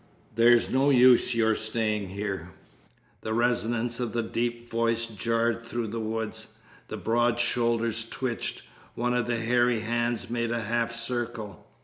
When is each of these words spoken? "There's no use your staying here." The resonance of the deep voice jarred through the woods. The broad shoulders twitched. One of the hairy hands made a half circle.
"There's 0.33 0.67
no 0.67 0.89
use 0.89 1.35
your 1.35 1.53
staying 1.53 2.09
here." 2.09 2.53
The 3.21 3.35
resonance 3.35 3.99
of 3.99 4.13
the 4.13 4.23
deep 4.23 4.67
voice 4.67 5.05
jarred 5.05 5.63
through 5.63 5.89
the 5.89 5.99
woods. 5.99 6.53
The 6.87 6.97
broad 6.97 7.37
shoulders 7.39 8.03
twitched. 8.09 8.63
One 8.95 9.13
of 9.13 9.27
the 9.27 9.37
hairy 9.37 9.81
hands 9.81 10.27
made 10.27 10.49
a 10.49 10.61
half 10.61 10.91
circle. 10.91 11.67